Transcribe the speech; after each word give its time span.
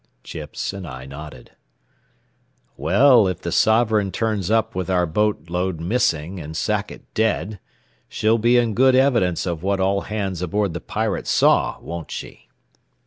Chips 0.23 0.73
and 0.73 0.87
I 0.87 1.05
nodded. 1.05 1.51
"Well, 2.75 3.27
if 3.27 3.39
the 3.41 3.51
Sovereign 3.51 4.11
turns 4.11 4.49
up 4.49 4.73
with 4.73 4.89
our 4.89 5.05
boat 5.05 5.47
load 5.47 5.79
missing 5.79 6.39
and 6.39 6.57
Sackett 6.57 7.13
dead, 7.13 7.59
she'll 8.09 8.39
be 8.39 8.57
in 8.57 8.73
good 8.73 8.95
evidence 8.95 9.45
of 9.45 9.61
what 9.61 9.79
all 9.79 10.01
hands 10.01 10.41
aboard 10.41 10.73
the 10.73 10.81
Pirate 10.81 11.27
saw, 11.27 11.77
won't 11.81 12.09
she?" 12.09 12.47